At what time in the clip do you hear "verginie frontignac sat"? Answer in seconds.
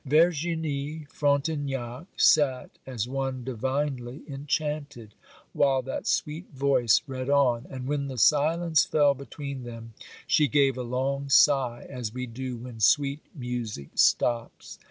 0.03-2.71